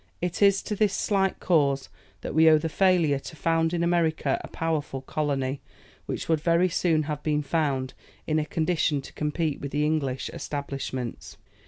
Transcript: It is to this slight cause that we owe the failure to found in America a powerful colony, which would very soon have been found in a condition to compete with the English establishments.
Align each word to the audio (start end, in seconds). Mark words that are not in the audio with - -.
It 0.19 0.41
is 0.41 0.63
to 0.63 0.75
this 0.75 0.95
slight 0.95 1.39
cause 1.39 1.87
that 2.21 2.33
we 2.33 2.49
owe 2.49 2.57
the 2.57 2.69
failure 2.69 3.19
to 3.19 3.35
found 3.35 3.71
in 3.71 3.83
America 3.83 4.41
a 4.43 4.47
powerful 4.47 5.01
colony, 5.01 5.61
which 6.07 6.27
would 6.27 6.41
very 6.41 6.69
soon 6.69 7.03
have 7.03 7.21
been 7.21 7.43
found 7.43 7.93
in 8.25 8.39
a 8.39 8.45
condition 8.45 9.01
to 9.03 9.13
compete 9.13 9.61
with 9.61 9.69
the 9.69 9.85
English 9.85 10.27
establishments. 10.33 11.37